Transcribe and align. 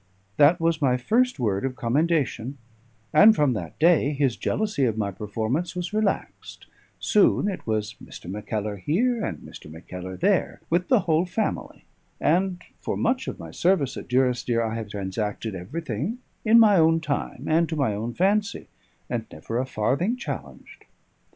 That 0.37 0.59
was 0.59 0.81
my 0.81 0.97
first 0.97 1.39
word 1.39 1.63
of 1.63 1.75
commendation; 1.75 2.57
and 3.13 3.35
from 3.35 3.53
that 3.53 3.77
day 3.77 4.13
his 4.13 4.35
jealousy 4.35 4.85
of 4.85 4.97
my 4.97 5.11
performance 5.11 5.75
was 5.75 5.93
relaxed; 5.93 6.65
soon 6.99 7.47
it 7.47 7.67
was 7.67 7.93
"Mr. 8.03 8.27
Mackellar" 8.27 8.77
here, 8.77 9.23
and 9.23 9.37
"Mr. 9.41 9.69
Mackellar" 9.71 10.17
there, 10.19 10.59
with 10.71 10.87
the 10.87 11.01
whole 11.01 11.27
family; 11.27 11.85
and 12.19 12.63
for 12.79 12.97
much 12.97 13.27
of 13.27 13.37
my 13.37 13.51
service 13.51 13.95
at 13.95 14.07
Durrisdeer 14.07 14.63
I 14.63 14.73
have 14.73 14.89
transacted 14.89 15.53
everything 15.53 16.17
at 16.47 16.55
my 16.57 16.77
own 16.77 16.99
time, 16.99 17.43
and 17.47 17.69
to 17.69 17.75
my 17.75 17.93
own 17.93 18.15
fancy, 18.15 18.69
and 19.07 19.27
never 19.31 19.59
a 19.59 19.67
farthing 19.67 20.17
challenged. 20.17 20.85